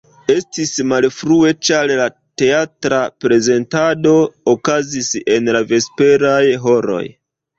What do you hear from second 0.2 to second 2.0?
Estis malfrue, ĉar